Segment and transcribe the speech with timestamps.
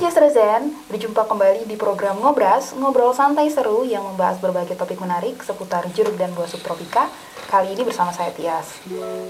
[0.00, 5.36] Jestra Zen, berjumpa kembali di program Ngobras, ngobrol santai seru yang membahas berbagai topik menarik
[5.44, 7.12] seputar jeruk dan buah subtropika.
[7.52, 8.80] Kali ini bersama saya Tias.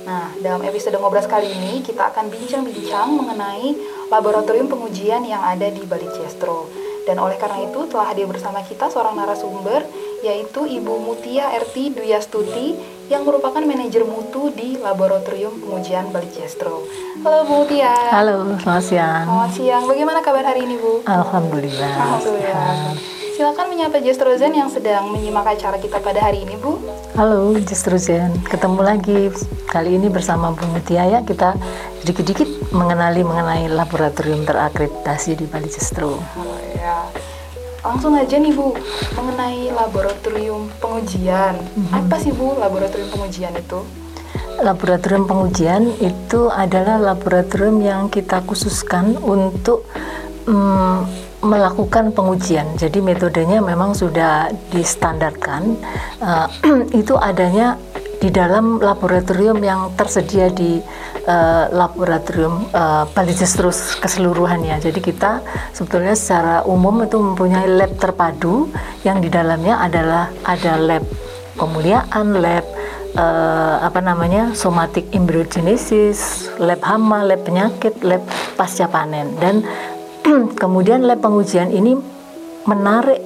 [0.06, 3.74] Nah, dalam episode Ngobras kali ini kita akan bincang-bincang mengenai
[4.14, 6.70] laboratorium pengujian yang ada di Bali Jestro.
[7.02, 9.82] Dan oleh karena itu telah hadir bersama kita seorang narasumber
[10.20, 12.76] yaitu Ibu Mutia RT Duyastuti
[13.08, 16.84] yang merupakan manajer mutu di Laboratorium Pengujian Bali Jestro.
[17.24, 17.90] Halo Bu Mutia.
[18.12, 19.24] Halo, selamat siang.
[19.26, 19.82] Selamat siang.
[19.88, 21.02] Bagaimana kabar hari ini Bu?
[21.08, 22.20] Alhamdulillah.
[22.20, 22.94] Alhamdulillah.
[23.34, 26.76] Silakan menyapa Jestrozen yang sedang menyimak acara kita pada hari ini Bu.
[27.16, 29.32] Halo Jestrozen, ketemu lagi
[29.72, 31.56] kali ini bersama Bu Mutia ya kita
[32.04, 36.20] sedikit-sedikit mengenali mengenai laboratorium terakreditasi di Bali Jestro.
[36.20, 37.08] Oh, ya.
[37.80, 38.76] Langsung aja nih Bu,
[39.16, 41.56] mengenai laboratorium pengujian.
[41.56, 41.96] Mm-hmm.
[41.96, 43.80] Apa sih Bu laboratorium pengujian itu?
[44.60, 49.88] Laboratorium pengujian itu adalah laboratorium yang kita khususkan untuk
[50.44, 51.08] um,
[51.40, 52.76] melakukan pengujian.
[52.76, 55.80] Jadi metodenya memang sudah distandarkan.
[56.20, 56.46] Uh,
[57.00, 57.80] itu adanya
[58.20, 60.76] di dalam laboratorium yang tersedia di
[61.24, 64.76] uh, laboratorium uh, terus keseluruhannya.
[64.76, 65.40] Jadi kita
[65.72, 68.68] sebetulnya secara umum itu mempunyai lab terpadu
[69.08, 71.04] yang di dalamnya adalah ada lab
[71.56, 72.64] pemuliaan, lab
[73.16, 78.20] uh, apa namanya somatic embryogenesis, lab hama, lab penyakit, lab
[78.60, 79.64] pasca panen dan
[80.62, 81.96] kemudian lab pengujian ini
[82.68, 83.24] menarik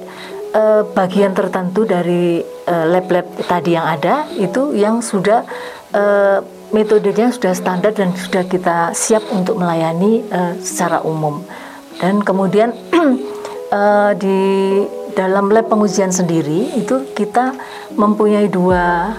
[0.55, 5.43] uh, bagian tertentu dari uh, lab-lab tadi yang ada itu yang sudah
[5.91, 6.39] uh,
[6.71, 11.43] metodenya sudah standar dan sudah kita siap untuk melayani uh, secara umum.
[11.99, 12.71] Dan kemudian
[13.71, 14.39] uh, di
[15.15, 17.55] dalam lab pengujian sendiri itu kita
[17.95, 19.15] mempunyai dua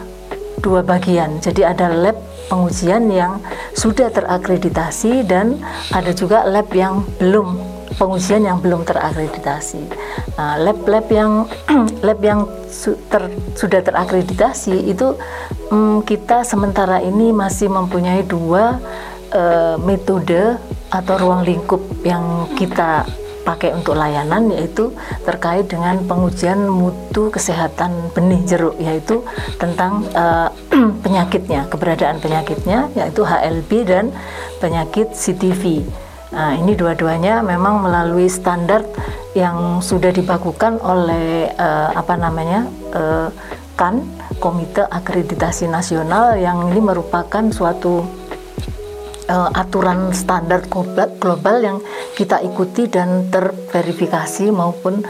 [0.60, 1.40] dua bagian.
[1.40, 2.16] Jadi ada lab
[2.52, 3.40] pengujian yang
[3.72, 5.60] sudah terakreditasi dan
[5.92, 9.82] ada juga lab yang belum pengujian yang belum terakreditasi.
[10.37, 11.48] Nah, lab-lab yang
[12.06, 15.16] lab yang su ter, sudah terakreditasi itu
[15.72, 18.78] um, kita sementara ini masih mempunyai dua
[19.32, 20.60] uh, metode
[20.93, 23.09] atau ruang lingkup yang kita
[23.47, 24.91] pakai untuk layanan yaitu
[25.22, 29.22] terkait dengan pengujian mutu kesehatan benih jeruk yaitu
[29.62, 30.50] tentang uh,
[31.06, 34.10] penyakitnya keberadaan penyakitnya yaitu HLB dan
[34.59, 35.87] penyakit CTV.
[36.36, 38.84] Nah, ini dua-duanya memang melalui standar
[39.32, 43.32] yang sudah dibakukan oleh uh, apa namanya uh,
[43.72, 44.04] kan
[44.36, 48.04] Komite Akreditasi Nasional yang ini merupakan suatu
[49.32, 51.78] uh, aturan standar global, global yang
[52.12, 55.00] kita ikuti dan terverifikasi maupun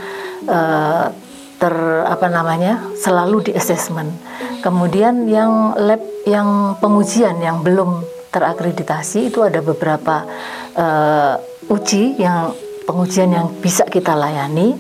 [0.47, 1.11] uh,
[1.57, 1.75] ter
[2.07, 4.15] apa namanya selalu di assessment.
[4.63, 10.29] Kemudian yang lab yang pengujian yang belum terakreditasi itu ada beberapa
[10.77, 11.35] uh,
[11.73, 12.53] uji yang
[12.87, 14.77] pengujian yang bisa kita layani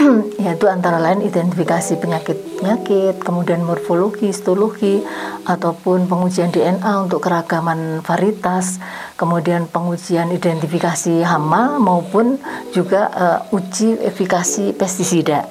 [0.44, 5.04] yaitu antara lain identifikasi penyakit-penyakit, kemudian morfologi, histologi,
[5.44, 8.80] ataupun pengujian DNA untuk keragaman varietas,
[9.20, 12.40] kemudian pengujian identifikasi hama maupun
[12.72, 15.44] juga uh, uji efikasi pestisida.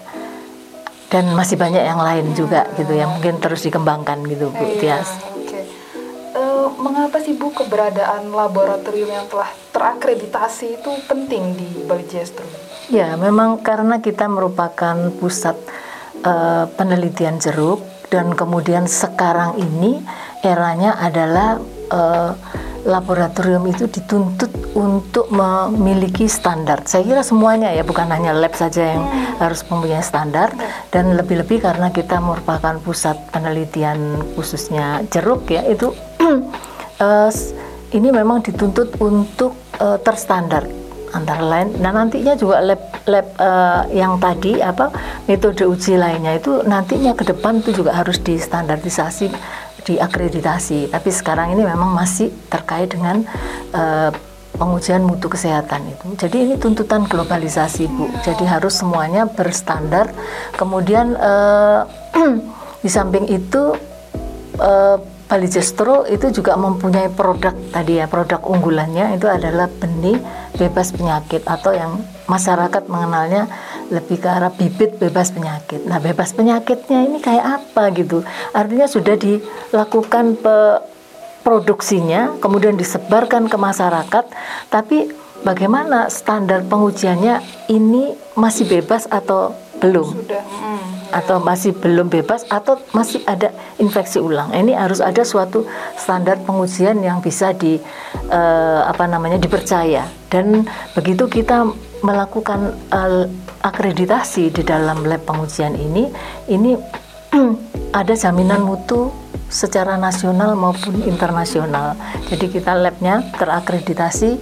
[1.10, 4.66] Dan masih banyak yang lain juga gitu yang mungkin terus dikembangkan gitu Bu.
[4.78, 5.29] Tias
[6.80, 12.48] mengapa sih Bu keberadaan laboratorium yang telah terakreditasi itu penting di Bali Jestro?
[12.90, 15.60] Ya, memang karena kita merupakan pusat
[16.26, 20.02] uh, penelitian jeruk dan kemudian sekarang ini
[20.42, 21.62] eranya adalah
[21.94, 22.34] uh,
[22.88, 26.82] laboratorium itu dituntut untuk memiliki standar.
[26.88, 29.44] Saya kira semuanya ya, bukan hanya lab saja yang hmm.
[29.44, 30.56] harus mempunyai standar
[30.90, 35.92] dan lebih-lebih karena kita merupakan pusat penelitian khususnya jeruk ya, itu
[37.00, 37.32] uh,
[37.90, 40.68] ini memang dituntut untuk uh, terstandar
[41.10, 44.94] antara lain dan nantinya juga lab lab uh, yang tadi apa
[45.26, 49.34] metode uji lainnya itu nantinya ke depan itu juga harus distandarisasi
[49.90, 53.26] diakreditasi tapi sekarang ini memang masih terkait dengan
[53.74, 54.14] uh,
[54.60, 56.20] pengujian mutu kesehatan itu.
[56.20, 58.12] Jadi ini tuntutan globalisasi Bu.
[58.28, 60.12] Jadi harus semuanya berstandar.
[60.60, 61.88] Kemudian uh,
[62.84, 63.72] di samping itu
[64.60, 70.18] uh, Bali Jestro itu juga mempunyai produk tadi ya, produk unggulannya itu adalah benih
[70.58, 73.46] bebas penyakit atau yang masyarakat mengenalnya
[73.94, 75.86] lebih ke arah bibit bebas penyakit.
[75.86, 78.26] Nah, bebas penyakitnya ini kayak apa gitu?
[78.58, 80.58] Artinya sudah dilakukan pe
[81.46, 84.26] produksinya, kemudian disebarkan ke masyarakat,
[84.74, 85.14] tapi
[85.46, 90.08] bagaimana standar pengujiannya ini masih bebas atau belum?
[90.12, 90.44] Sudah.
[90.44, 94.54] Hmm atau masih belum bebas atau masih ada infeksi ulang.
[94.54, 95.66] Ini harus ada suatu
[95.98, 97.82] standar pengujian yang bisa di
[98.30, 100.06] uh, apa namanya dipercaya.
[100.30, 101.66] Dan begitu kita
[102.06, 103.26] melakukan uh,
[103.66, 106.08] akreditasi di dalam lab pengujian ini,
[106.48, 106.78] ini
[108.00, 109.10] ada jaminan mutu
[109.50, 111.98] secara nasional maupun internasional.
[112.30, 114.38] Jadi kita labnya terakreditasi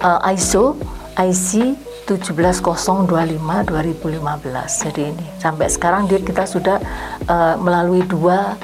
[0.00, 0.80] uh, ISO
[1.16, 4.84] IC 17025 2015.
[4.86, 6.78] Jadi ini sampai sekarang dia kita sudah
[7.26, 8.54] uh, melalui dua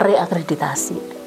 [0.00, 1.20] reakreditasi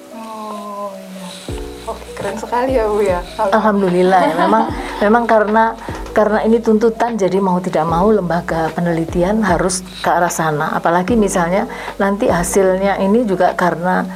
[2.24, 3.20] keren sekali ya Bu ya.
[3.36, 4.36] Alhamdulillah ya.
[4.48, 4.64] Memang
[5.04, 5.76] memang karena
[6.16, 10.72] karena ini tuntutan jadi mau tidak mau lembaga penelitian harus ke arah sana.
[10.72, 11.68] Apalagi misalnya
[12.00, 14.08] nanti hasilnya ini juga karena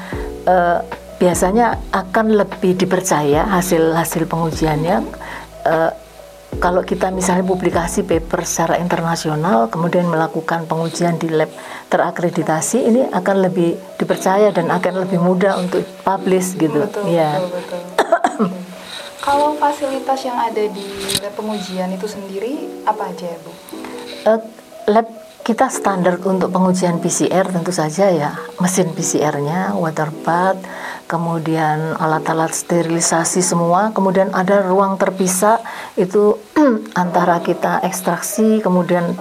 [0.47, 0.79] uh,
[1.19, 5.03] biasanya akan lebih dipercaya hasil hasil pengujiannya.
[5.67, 5.91] Uh,
[6.57, 11.49] kalau kita misalnya publikasi paper secara internasional, kemudian melakukan pengujian di lab
[11.93, 16.89] terakreditasi, ini akan lebih dipercaya dan akan lebih mudah untuk publish gitu.
[16.89, 17.37] Betul, ya.
[17.37, 17.81] betul, betul.
[19.27, 20.87] Kalau fasilitas yang ada di
[21.21, 23.51] lab pengujian itu sendiri apa aja ya Bu?
[24.25, 24.41] Uh,
[24.89, 25.07] lab
[25.45, 30.59] kita standar untuk pengujian PCR tentu saja ya mesin PCR-nya, water bath,
[31.07, 35.63] kemudian alat-alat sterilisasi semua, kemudian ada ruang terpisah.
[35.95, 36.37] Itu
[37.01, 39.15] antara kita ekstraksi, kemudian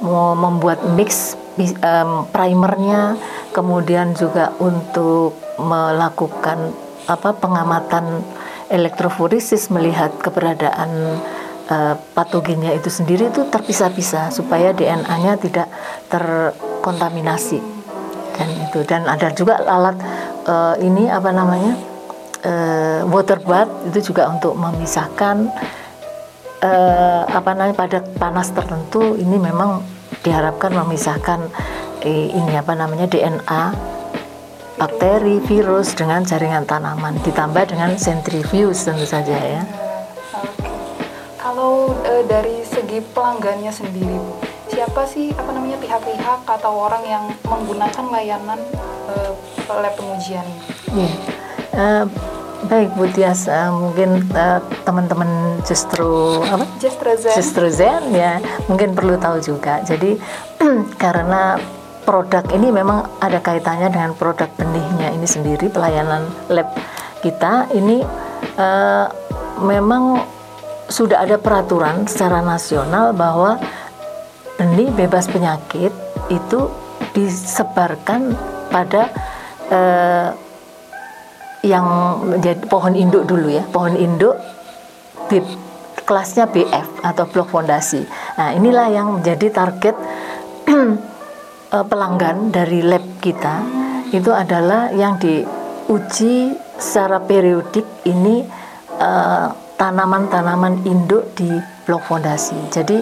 [0.00, 3.18] mau membuat mix um, primernya,
[3.50, 8.24] kemudian juga untuk melakukan apa pengamatan
[8.72, 11.20] elektroforesis melihat keberadaan
[11.68, 15.68] uh, patogennya itu sendiri itu terpisah-pisah supaya DNA-nya tidak
[16.08, 17.60] terkontaminasi.
[18.34, 18.82] Dan itu.
[18.82, 19.94] Dan ada juga alat
[20.46, 21.74] uh, ini apa namanya
[22.44, 25.48] uh, water bath itu juga untuk memisahkan
[26.64, 29.16] uh, apa namanya pada panas tertentu.
[29.16, 29.84] Ini memang
[30.24, 31.40] diharapkan memisahkan
[32.04, 33.94] eh, ini apa namanya DNA
[34.74, 37.18] bakteri, virus dengan jaringan tanaman.
[37.22, 39.62] Ditambah dengan centrifuge tentu saja ya.
[41.38, 44.18] Kalau e, dari segi pelanggannya sendiri,
[44.72, 48.60] siapa sih apa namanya pihak-pihak atau orang yang menggunakan layanan
[49.06, 49.14] e,
[49.68, 50.46] lab pengujian?
[50.92, 51.08] Yeah.
[51.08, 51.12] Iya.
[51.74, 52.04] Uh,
[52.70, 56.64] baik Bu Tias, uh, mungkin uh, teman-teman justru apa?
[56.80, 57.34] Justru Zen.
[57.34, 58.40] Justru Zen ya,
[58.70, 59.82] mungkin perlu tahu juga.
[59.84, 60.16] Jadi
[61.02, 61.58] karena
[62.04, 66.68] produk ini memang ada kaitannya dengan produk benihnya ini sendiri pelayanan lab
[67.24, 68.04] kita ini
[68.60, 69.08] uh,
[69.64, 70.20] memang
[70.92, 73.56] sudah ada peraturan secara nasional bahwa
[74.60, 75.90] benih bebas penyakit
[76.28, 76.68] itu
[77.16, 78.36] disebarkan
[78.68, 79.08] pada
[79.70, 80.28] eh,
[81.64, 81.86] yang
[82.28, 84.36] menjadi pohon induk dulu ya pohon induk
[85.32, 85.40] B,
[86.04, 88.04] kelasnya BF atau blok fondasi.
[88.36, 89.96] Nah inilah yang menjadi target
[90.68, 93.64] eh, pelanggan dari lab kita
[94.12, 98.44] itu adalah yang diuji secara periodik ini
[99.00, 101.48] eh, tanaman-tanaman induk di
[101.88, 102.56] blok fondasi.
[102.68, 103.00] Jadi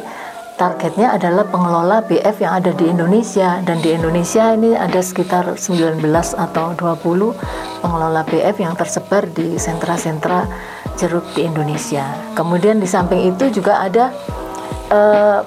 [0.62, 5.98] targetnya adalah pengelola BF yang ada di Indonesia dan di Indonesia ini ada sekitar 19
[6.38, 10.46] atau 20 pengelola BF yang tersebar di sentra-sentra
[10.94, 12.14] jeruk di Indonesia.
[12.38, 14.14] Kemudian di samping itu juga ada
[14.94, 15.42] uh,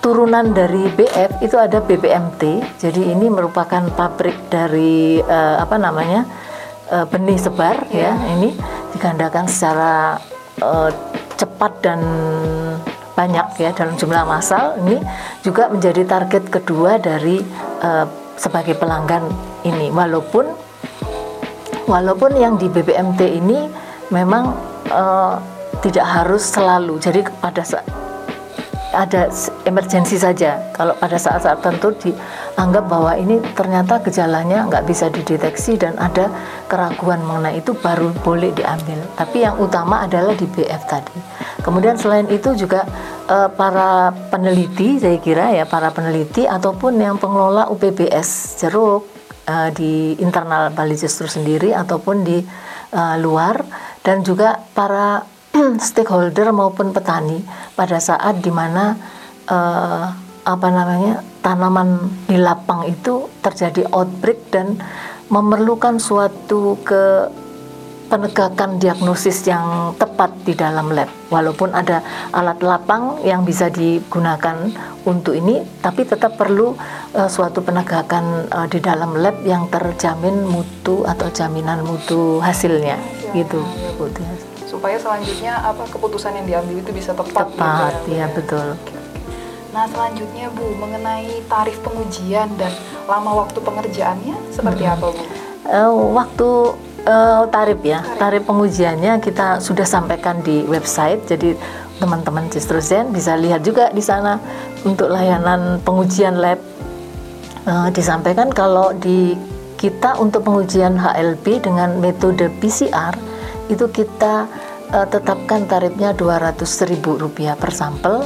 [0.00, 2.64] turunan dari BF itu ada BBMT.
[2.80, 6.24] Jadi ini merupakan pabrik dari uh, apa namanya?
[6.88, 8.16] Uh, benih sebar yeah.
[8.16, 8.32] ya.
[8.32, 8.48] Ini
[8.96, 10.16] digandakan secara
[10.64, 10.88] uh,
[11.36, 12.00] cepat dan
[13.14, 14.98] banyak ya dalam jumlah massal ini
[15.46, 17.38] juga menjadi target kedua dari
[17.82, 19.30] uh, sebagai pelanggan
[19.62, 19.88] ini.
[19.94, 20.50] Walaupun
[21.86, 23.70] walaupun yang di BBMT ini
[24.10, 24.54] memang
[24.90, 25.38] uh,
[25.80, 26.98] tidak harus selalu.
[26.98, 27.86] Jadi pada saat
[28.94, 29.26] ada
[29.66, 30.70] emergensi saja.
[30.70, 36.30] Kalau pada saat-saat tertentu dianggap bahwa ini ternyata gejalanya nggak bisa dideteksi dan ada
[36.70, 39.02] keraguan mengenai itu baru boleh diambil.
[39.18, 41.18] Tapi yang utama adalah di BF tadi
[41.64, 42.84] kemudian selain itu juga
[43.26, 49.08] uh, para peneliti saya kira ya para peneliti ataupun yang pengelola UPBS jeruk
[49.48, 52.44] uh, di internal Bali Justru sendiri ataupun di
[52.92, 53.64] uh, luar
[54.04, 55.24] dan juga para
[55.88, 57.40] stakeholder maupun petani
[57.72, 58.92] pada saat di mana
[59.48, 60.04] uh,
[60.44, 64.76] apa namanya tanaman di lapang itu terjadi outbreak dan
[65.32, 67.32] memerlukan suatu ke
[68.08, 71.08] penegakan diagnosis yang tepat di dalam lab.
[71.28, 74.70] Walaupun ada alat lapang yang bisa digunakan
[75.04, 76.76] untuk ini, tapi tetap perlu
[77.16, 83.32] uh, suatu penegakan uh, di dalam lab yang terjamin mutu atau jaminan mutu hasilnya, ya,
[83.34, 87.46] gitu, ya supaya selanjutnya apa keputusan yang diambil itu bisa tepat.
[87.46, 88.66] Tepat, gitu ya, ya betul.
[89.70, 92.74] Nah selanjutnya Bu mengenai tarif pengujian dan
[93.06, 94.94] lama waktu pengerjaannya seperti hmm.
[94.98, 95.22] apa Bu?
[95.64, 96.48] Uh, waktu
[97.06, 101.24] uh, tarif ya, tarif pengujiannya kita sudah sampaikan di website.
[101.28, 101.56] Jadi
[102.00, 102.50] teman-teman
[102.82, 104.40] Zen bisa lihat juga di sana
[104.82, 106.58] untuk layanan pengujian lab.
[107.64, 109.32] Uh, disampaikan kalau di
[109.80, 113.16] kita untuk pengujian HLB dengan metode PCR
[113.72, 114.44] itu kita
[114.92, 118.24] uh, tetapkan tarifnya Rp200.000 per sampel.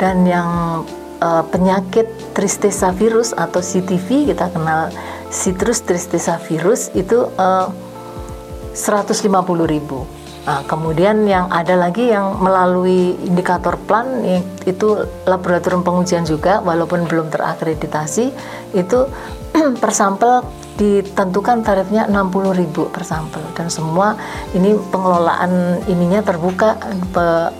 [0.00, 0.82] Dan yang
[1.20, 4.88] uh, penyakit tristesa virus atau CTV kita kenal
[5.30, 7.70] citrus tristesa virus itu uh,
[8.74, 14.24] 150.000 Nah, kemudian yang ada lagi yang melalui indikator plan
[14.64, 18.32] itu laboratorium pengujian juga walaupun belum terakreditasi
[18.72, 18.98] itu
[19.82, 20.40] per sampel
[20.80, 23.44] ditentukan tarifnya 60.000 per sampel.
[23.52, 24.16] Dan semua
[24.56, 26.80] ini pengelolaan ininya terbuka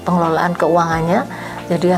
[0.08, 1.28] pengelolaan keuangannya.
[1.68, 1.88] Jadi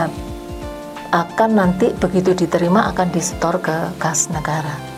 [1.14, 4.91] akan nanti begitu diterima akan disetor ke kas negara.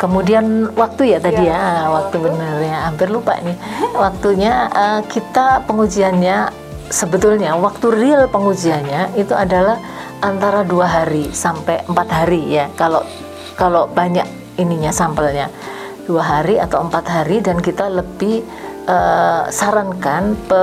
[0.00, 3.52] Kemudian waktu ya tadi ya, ya waktu, waktu benar ya, hampir lupa nih.
[3.92, 6.48] Waktunya uh, kita pengujiannya
[6.88, 9.76] sebetulnya waktu real pengujiannya itu adalah
[10.24, 12.72] antara dua hari sampai empat hari ya.
[12.80, 13.04] Kalau
[13.60, 14.24] kalau banyak
[14.56, 15.52] ininya sampelnya
[16.08, 18.40] dua hari atau empat hari dan kita lebih
[18.88, 20.62] uh, sarankan pe,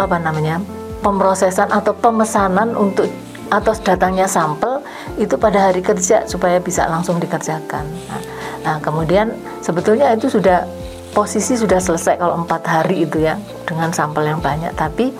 [0.00, 0.56] apa namanya
[1.04, 3.12] pemrosesan atau pemesanan untuk
[3.52, 4.79] atau datangnya sampel
[5.18, 7.84] itu pada hari kerja supaya bisa langsung dikerjakan.
[7.84, 8.22] Nah,
[8.64, 10.64] nah kemudian sebetulnya itu sudah
[11.10, 13.34] posisi sudah selesai kalau empat hari itu ya
[13.66, 15.10] dengan sampel yang banyak, tapi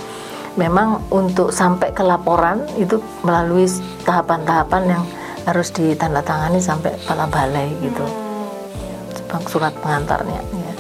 [0.55, 3.67] memang untuk sampai ke laporan itu melalui
[4.07, 5.03] tahapan-tahapan yang
[5.49, 9.47] harus ditandatangani sampai kepala balai gitu, hmm.
[9.49, 10.39] surat pengantarnya.
[10.39, 10.73] Ya.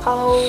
[0.00, 0.40] Kalau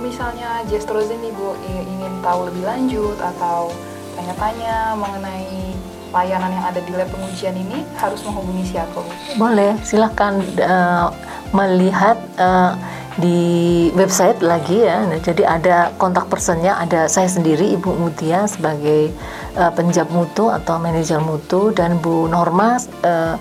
[0.00, 3.68] misalnya Jestrozen ibu ingin tahu lebih lanjut atau
[4.16, 5.73] tanya-tanya mengenai
[6.14, 9.02] layanan yang ada di lab pengujian ini harus menghubungi siapa?
[9.34, 11.10] Boleh, silahkan uh,
[11.50, 12.78] melihat uh,
[13.18, 15.02] di website lagi ya.
[15.06, 19.10] Nah, jadi ada kontak personnya, ada saya sendiri Ibu Mutia sebagai
[19.58, 23.34] uh, penjab mutu atau manajer mutu dan Bu Norma uh,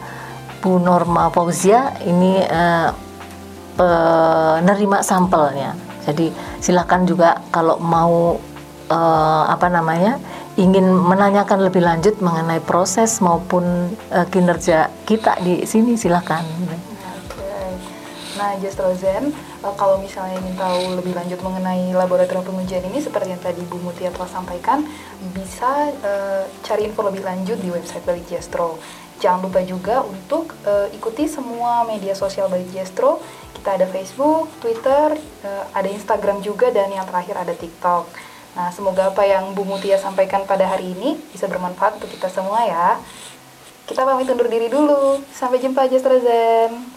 [0.61, 2.89] Bu Norma Fauzia ini uh,
[3.77, 5.73] penerima sampelnya.
[6.05, 6.29] Jadi
[6.61, 8.37] silahkan juga kalau mau
[8.91, 10.19] uh, apa namanya
[10.53, 16.45] ingin menanyakan lebih lanjut mengenai proses maupun uh, kinerja kita di sini silahkan.
[18.33, 19.29] Nah, Just Rosen,
[19.61, 23.77] uh, kalau misalnya ingin tahu lebih lanjut mengenai laboratorium pengujian ini, seperti yang tadi Bu
[23.79, 24.83] Mutia telah sampaikan,
[25.31, 28.81] bisa uh, cari info lebih lanjut di website Balik Jestro.
[29.21, 33.21] Jangan lupa juga untuk uh, ikuti semua media sosial Balik Jestro.
[33.53, 38.32] Kita ada Facebook, Twitter, uh, ada Instagram juga, dan yang terakhir ada TikTok.
[38.53, 42.61] Nah, semoga apa yang Bu Mutia sampaikan pada hari ini bisa bermanfaat untuk kita semua
[42.69, 43.01] ya.
[43.89, 45.19] Kita pamit undur diri dulu.
[45.33, 46.92] Sampai jumpa, Jastra Zen.